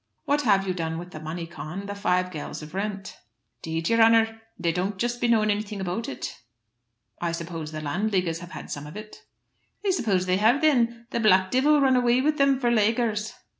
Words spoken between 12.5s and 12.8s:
for